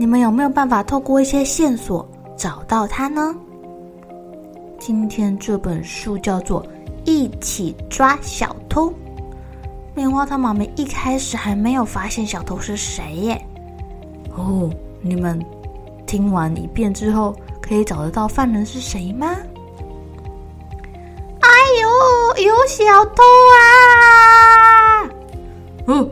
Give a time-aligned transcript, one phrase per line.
[0.00, 3.36] 你们有没有办法透过一些线索找到他呢？
[4.78, 6.62] 今天这本书叫做
[7.04, 8.88] 《一起抓小偷》。
[9.94, 13.46] 棉花糖妈咪一开始还没有发现小偷是谁耶。
[14.34, 14.70] 哦，
[15.02, 15.38] 你们
[16.06, 19.36] 听完一遍之后，可以找得到犯人是谁吗？
[21.40, 21.50] 哎
[21.82, 23.22] 呦有小偷
[23.58, 25.04] 啊！
[25.88, 26.08] 哦，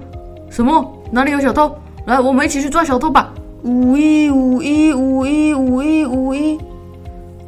[0.50, 0.92] 什么？
[1.10, 1.74] 哪里有小偷？
[2.04, 3.32] 来，我们一起去抓小偷吧！
[3.68, 6.58] 五一五一五一五一五一！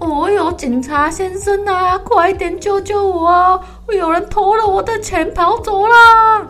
[0.01, 3.59] 哦哟，警察先生啊，快点救救我啊！
[3.89, 6.47] 有人偷了我的钱跑走了。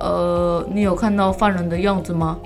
[0.00, 2.38] 呃，你有看到犯人的样子吗？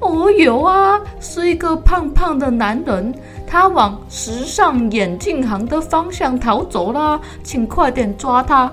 [0.00, 3.14] 哦，有啊，是一个胖胖的男人。
[3.46, 8.72] 他往时尚眼镜行的方向逃走了，请快点抓他！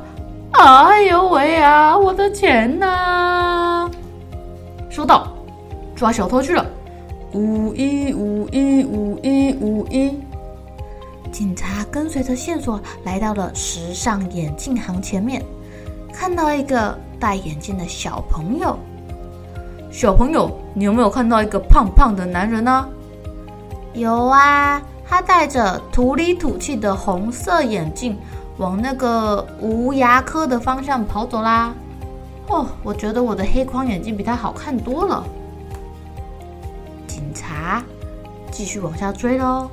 [0.51, 3.91] 哎呦喂啊，我的钱呐！
[4.89, 5.27] 收到，
[5.93, 6.65] 抓小偷去了。
[7.33, 10.17] 五一五一五一五一，
[11.31, 15.43] 警察跟随着线索来到了时尚眼镜行前面，
[16.13, 18.77] 看到一个戴眼镜的小朋友。
[19.91, 22.87] 小朋友，你有没有看到一个胖胖的男人呢？
[23.93, 28.17] 有啊，他戴着土里土气的红色眼镜，
[28.57, 31.73] 往那个无牙科的方向跑走啦。
[32.47, 35.25] 哦，我觉得我的黑框眼镜比他好看多了。
[38.55, 39.69] 继续往下追喽。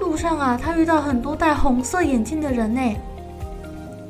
[0.00, 2.80] 路上啊，他遇到很多戴红色眼镜的人呢，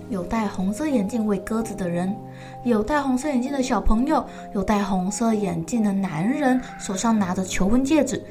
[0.08, 2.16] 有戴红色眼镜喂鸽子的人，
[2.64, 4.24] 有戴红色眼镜的小朋友，
[4.54, 8.24] 有戴红色眼镜的男人，手上拿着求婚戒指。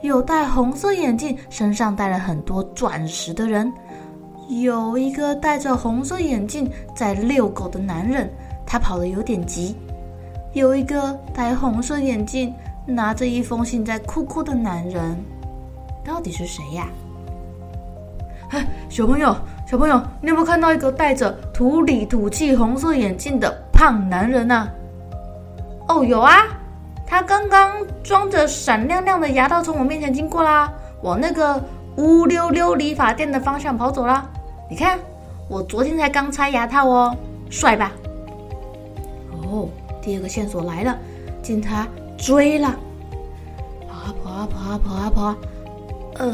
[0.00, 3.70] 有戴红色眼镜、身上戴了很多钻石的人，
[4.48, 8.30] 有一个戴着红色眼镜在遛狗的男人，
[8.64, 9.76] 他跑得有点急。
[10.54, 12.54] 有一个戴红色眼镜、
[12.86, 15.16] 拿着一封信在哭哭的男人，
[16.04, 16.88] 到底是谁呀？
[18.50, 19.34] 哎，小朋友，
[19.66, 24.68] 小朋友，你有没有看到一个戴着土里土气红色眼镜的胖男人呢？
[25.88, 26.44] 哦，有啊。
[27.06, 27.70] 他刚刚
[28.02, 31.62] 装着闪亮亮的牙套从我面前经过啦，往那个
[31.96, 34.28] 乌溜溜理发店的方向跑走啦。
[34.68, 34.98] 你看，
[35.48, 37.16] 我昨天才刚拆牙套哦，
[37.50, 37.92] 帅吧？
[39.30, 39.68] 哦，
[40.02, 40.98] 第二个线索来了，
[41.42, 42.74] 警察追了，
[43.88, 45.36] 跑啊跑啊跑啊跑啊跑啊，
[46.16, 46.26] 呃，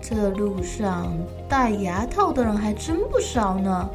[0.00, 1.12] 这路上
[1.48, 3.88] 戴牙套的人还真不少呢。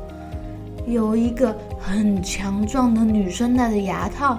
[0.86, 4.38] 有一个很强壮的女生戴着牙套。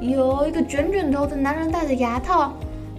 [0.00, 2.52] 有一个卷卷头的男人戴着牙套，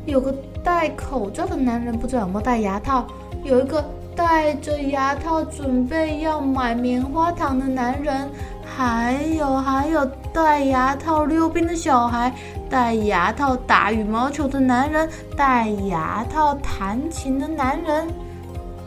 [0.06, 3.08] 有个戴口罩的男人不知道有没有戴牙套，
[3.42, 3.82] 有一个
[4.18, 8.30] 戴着牙套准备要买棉花糖的男人，
[8.66, 12.34] 还有还有戴牙套溜冰的小孩，
[12.70, 18.08] 戴牙套打羽毛球的男人，戴牙套弹琴的男人，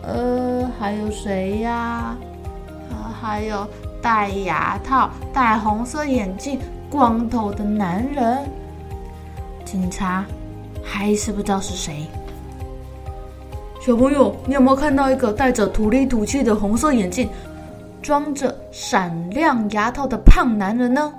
[0.03, 2.17] 呃，还有谁呀？
[2.91, 3.67] 啊，还有
[4.01, 6.59] 戴牙套戴红色眼镜。
[6.91, 8.45] 光头的男人，
[9.65, 10.27] 警察
[10.85, 12.07] 还是不知道是谁。
[13.81, 17.31] 小朋友，你有没有看到一个戴着土里土气的红色眼镜、
[18.03, 21.11] 装着闪亮牙套的胖男人呢？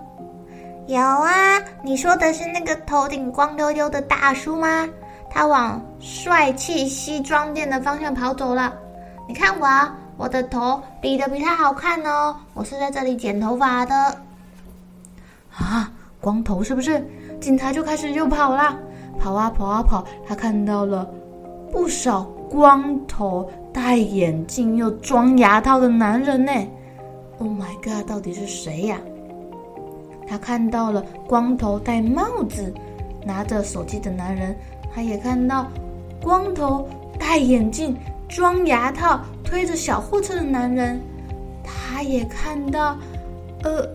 [0.87, 4.87] 有啊，你说的是那个头顶光溜溜的大叔吗？
[5.29, 8.73] 他往帅气西装店的方向跑走了。
[9.27, 9.67] 你看我，
[10.17, 13.95] 我的头理得比他好看哦，我是在这里剪头发的。
[15.55, 15.89] 啊，
[16.19, 17.03] 光头是不是？
[17.39, 18.77] 警察就开始又跑啦，
[19.17, 21.09] 跑啊跑啊跑，他看到了
[21.71, 26.51] 不少光头、戴眼镜又装牙套的男人呢。
[27.39, 28.99] Oh my god，到底是谁呀？
[30.27, 32.73] 他看到了光头戴帽子、
[33.25, 34.55] 拿着手机的男人，
[34.93, 35.67] 他也看到
[36.21, 36.87] 光头
[37.19, 37.95] 戴眼镜
[38.27, 40.99] 装牙套推着小货车的男人，
[41.63, 42.97] 他也看到，
[43.63, 43.87] 呃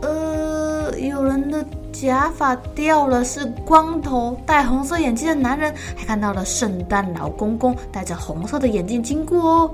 [0.00, 9.70] 呃，有人的假发掉了，是光头戴红色眼镜的男人，还看到了圣诞老公公戴着红色的眼镜经过哦。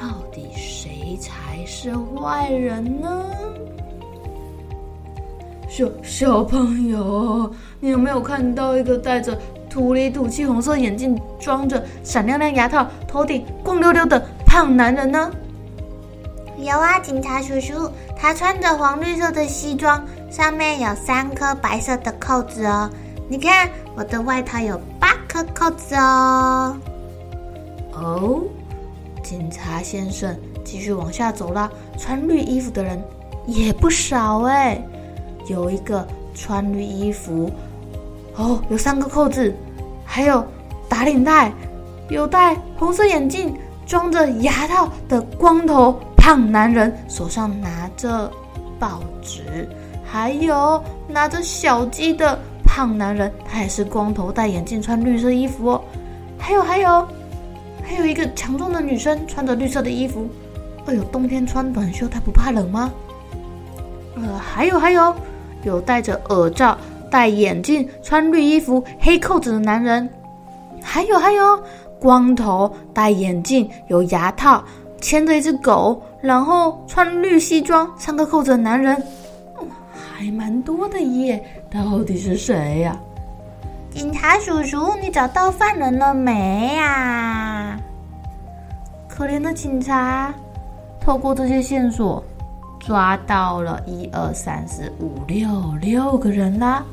[0.00, 3.24] 到底谁才是坏人呢？
[5.78, 7.48] 小小朋友，
[7.78, 9.38] 你有没有看到一个戴着
[9.70, 15.30] 土里土气红色眼镜、装着闪亮亮牙套、头顶光溜溜的胖男人呢？
[16.56, 22.90] 有啊，警察叔叔，他穿着黄绿色的西装，上面有三颗白色的扣子哦。
[23.28, 26.76] 你看，我的外套有八颗扣子哦。
[27.92, 28.42] 哦。
[29.22, 33.00] 警察先生继续往下走啦，穿绿衣服的人
[33.46, 34.82] 也不少哎。
[35.48, 37.50] 有一个穿绿衣服，
[38.36, 39.54] 哦，有三个扣子，
[40.04, 40.44] 还有
[40.88, 41.52] 打领带，
[42.08, 43.54] 有戴红色眼镜、
[43.86, 48.30] 装着牙套的光头胖男人，手上拿着
[48.78, 49.68] 报纸，
[50.04, 55.82] 还有拿着小鸡的胖男人，他也是光头、戴眼镜、穿绿色衣服哦。
[56.38, 57.08] 还有，还有。
[57.82, 60.28] 还有一个强壮的女生，穿着绿色的衣服。
[60.84, 62.92] 哎呦，冬天穿短袖，她不怕冷吗？
[64.14, 65.14] 呃，还有还有，
[65.62, 66.76] 有戴着耳罩、
[67.10, 70.08] 戴眼镜、穿绿衣服、黑扣子的男人。
[70.82, 71.62] 还有还有，
[72.00, 74.62] 光头、戴眼镜、有牙套、
[75.00, 78.96] 牵着一只狗，然后穿绿西装、三个扣子的男人。
[79.60, 79.68] 嗯，
[80.14, 82.96] 还蛮多的耶，到底是谁呀？
[83.90, 87.76] 警察叔叔，你找到犯人了没呀？
[89.08, 90.32] 可怜的警察，
[91.00, 92.22] 透过这些线索，
[92.80, 95.48] 抓到了一二三四五六
[95.80, 96.84] 六个人啦。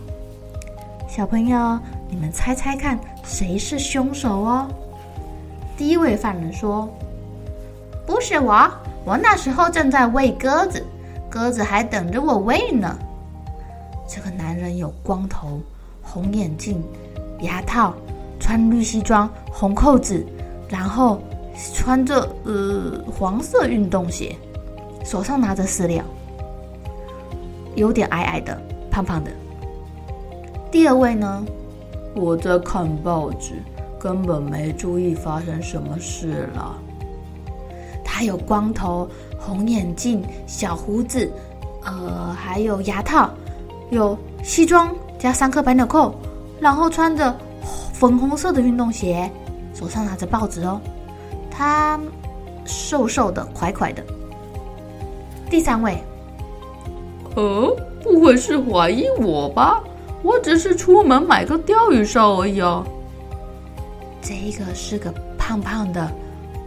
[1.07, 1.79] 小朋友，
[2.09, 4.67] 你们猜猜看，谁是凶手哦？
[5.77, 6.89] 第一位犯人说
[8.05, 8.69] ：“不是我，
[9.05, 10.85] 我那时候正在喂鸽子，
[11.29, 12.97] 鸽子还等着我喂呢。”
[14.07, 15.59] 这个男人有光头。
[16.07, 16.81] 红眼镜、
[17.41, 17.91] 牙套，
[18.39, 20.23] 穿绿西装、红扣子，
[20.69, 21.19] 然后
[21.73, 24.35] 穿着呃黄色运动鞋，
[25.05, 26.03] 手上拿着饲料，
[27.75, 28.59] 有点矮矮的、
[28.89, 29.29] 胖胖的。
[30.71, 31.45] 第二位呢，
[32.15, 33.53] 我在看报纸，
[33.99, 36.75] 根本没注意发生什么事了。
[38.03, 39.07] 他有光头、
[39.37, 41.31] 红眼镜、小胡子，
[41.83, 43.29] 呃，还有牙套，
[43.91, 44.93] 有西装。
[45.17, 46.13] 加三颗白纽扣，
[46.59, 47.33] 然后穿着
[47.93, 49.31] 粉红色的运动鞋，
[49.73, 50.79] 手上拿着报纸哦。
[51.49, 51.97] 他
[52.65, 54.03] 瘦瘦的，块块的。
[55.55, 55.97] 第三位，
[57.37, 57.73] 哦，
[58.03, 59.81] 不会是怀疑我吧？
[60.21, 62.85] 我只是出门买个钓鱼烧而已哦。
[64.21, 66.11] 这个是个胖胖的，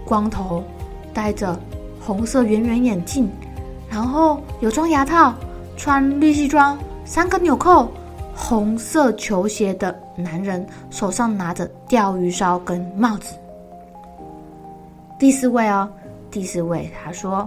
[0.06, 0.64] 光头，
[1.12, 1.54] 戴着
[2.00, 3.28] 红色圆圆眼镜，
[3.90, 5.34] 然后有装牙套，
[5.76, 7.86] 穿绿西装，三颗纽扣。
[8.34, 13.34] 红色球鞋的男人手上拿着钓鱼烧跟帽子。
[15.18, 15.86] 第四位哦，
[16.30, 17.46] 第四位他说：“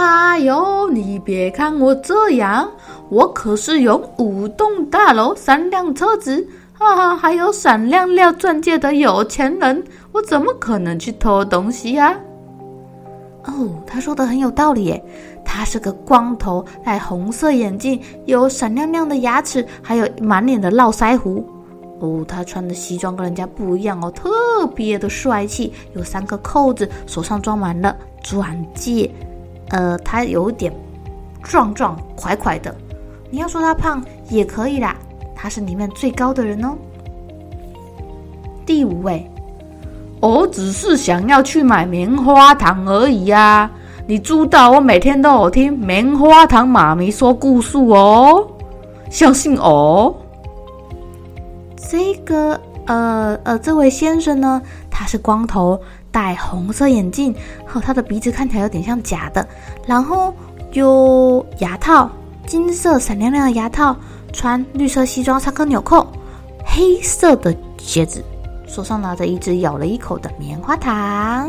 [0.00, 2.70] 哎呦，你别看我这样，
[3.08, 12.16] 我可是有五栋大楼、三辆车子，哈哈，还有闪亮亮钻戒的有钱人，我怎么可能去偷东西呀？”
[13.46, 15.04] 哦，他说的很有道理耶。
[15.44, 21.44] 他是个光头，戴红色眼镜，有闪亮亮的牙齿，还有满脸的络腮胡。
[21.98, 24.30] 哦，他穿的西装跟人家不一样哦，特
[24.76, 29.10] 别的帅气，有三个扣子，手上装满了钻戒。
[29.70, 30.72] 呃，他有点
[31.42, 32.74] 壮壮块块的。
[33.30, 34.96] 你要说他胖也可以啦，
[35.34, 36.76] 他是里面最高的人哦。
[38.64, 39.30] 第五位，
[40.20, 43.70] 我只是想要去买棉花糖而已呀。
[44.06, 48.46] 你知道我每天都有听棉花糖妈咪说故事哦，
[49.10, 50.16] 相信我。
[51.90, 54.60] 这个呃呃，这位先生呢，
[54.98, 57.32] 他是光头，戴红色眼镜，
[57.64, 59.46] 和他的鼻子看起来有点像假的，
[59.86, 60.34] 然后
[60.72, 62.10] 有牙套，
[62.48, 63.94] 金色闪亮亮的牙套，
[64.32, 66.04] 穿绿色西装，三颗纽扣，
[66.64, 68.24] 黑色的鞋子，
[68.66, 71.48] 手上拿着一只咬了一口的棉花糖。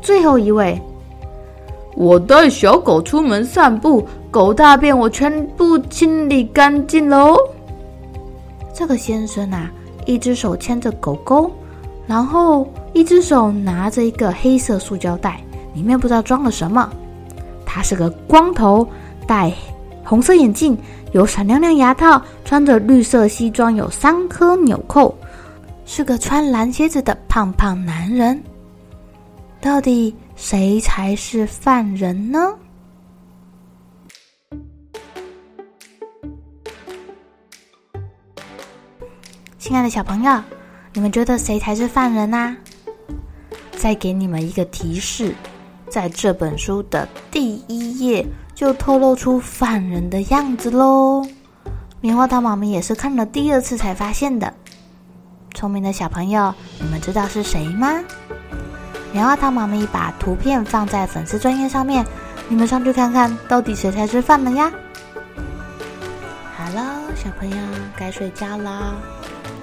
[0.00, 0.80] 最后一位。
[1.96, 7.36] 我带小狗出门散步，狗大便我全部清理干净喽。
[8.72, 9.68] 这个先生啊，
[10.06, 11.50] 一只手牵着狗狗，
[12.06, 15.42] 然后一只手拿着一个黑色塑胶袋，
[15.74, 16.92] 里面不知道装了什么。
[17.64, 18.86] 他是个光头，
[19.26, 19.52] 戴
[20.04, 20.76] 红色眼镜，
[21.12, 25.16] 有闪亮亮牙套，穿着绿色西装，有三颗纽扣，
[25.86, 28.42] 是个穿蓝鞋子的胖胖男人。
[29.60, 32.52] 到底谁才是犯人呢？
[39.56, 40.42] 亲爱的小朋友，
[40.94, 42.54] 你们觉得谁才是犯人啊？
[43.76, 45.34] 再给你们一个提示，
[45.88, 51.26] 在这本书的第一页就透露出犯人的样子喽。
[52.00, 54.52] 棉花糖妈咪也是看了第二次才发现的。
[55.54, 58.02] 聪明的小朋友，你们知道是谁吗？
[59.12, 62.04] 棉花糖妈咪把图片放在粉丝专页上面，
[62.48, 64.70] 你们上去看看到底谁才是犯人呀？
[66.54, 67.56] 好了，小朋友
[67.96, 68.94] 该睡觉了。